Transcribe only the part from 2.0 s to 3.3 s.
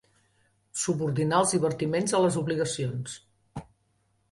a les obligacions.